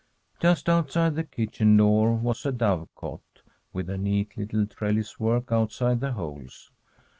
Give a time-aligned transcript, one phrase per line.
[0.39, 6.13] Just outside the kitchen door was a dovecote, with a neat little trelliswork outside the
[6.13, 6.71] holes.